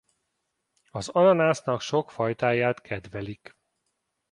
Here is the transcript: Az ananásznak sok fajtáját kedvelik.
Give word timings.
Az 0.91 1.07
ananásznak 1.09 1.81
sok 1.81 2.11
fajtáját 2.11 2.81
kedvelik. 2.81 3.57